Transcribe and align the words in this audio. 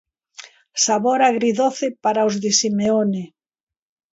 Sabor 0.83 1.19
agridoce 1.27 1.87
para 2.03 2.27
os 2.29 2.35
de 2.43 2.51
Simeone. 2.59 3.23